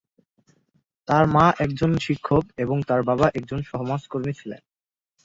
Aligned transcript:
তার 1.07 1.23
মা 1.27 1.45
একজন 1.59 1.91
শিক্ষক 1.97 2.43
এবং 2.57 2.77
তার 2.87 3.01
বাবা 3.03 3.27
একজন 3.33 3.59
সমাজকর্মী 3.71 4.33
ছিলেন। 4.33 4.61